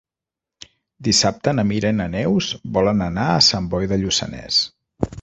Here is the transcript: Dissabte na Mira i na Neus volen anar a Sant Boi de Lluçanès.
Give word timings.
Dissabte 1.07 1.53
na 1.59 1.67
Mira 1.73 1.93
i 1.95 1.97
na 1.99 2.09
Neus 2.15 2.49
volen 2.79 3.07
anar 3.13 3.29
a 3.37 3.47
Sant 3.53 3.71
Boi 3.75 3.93
de 3.95 4.05
Lluçanès. 4.05 4.63